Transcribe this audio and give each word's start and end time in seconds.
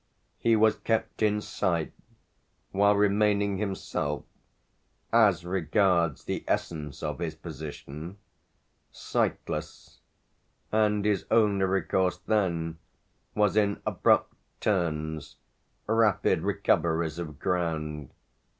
He 0.39 0.55
was 0.55 0.77
kept 0.77 1.21
in 1.21 1.41
sight 1.41 1.93
while 2.71 2.95
remaining 2.95 3.59
himself 3.59 4.23
as 5.13 5.45
regards 5.45 6.23
the 6.23 6.43
essence 6.47 7.03
of 7.03 7.19
his 7.19 7.35
position 7.35 8.17
sightless, 8.91 9.99
and 10.71 11.05
his 11.05 11.27
only 11.29 11.65
recourse 11.65 12.17
then 12.17 12.79
was 13.35 13.55
in 13.55 13.79
abrupt 13.85 14.33
turns, 14.59 15.35
rapid 15.85 16.41
recoveries 16.41 17.19
of 17.19 17.37
ground. 17.37 18.09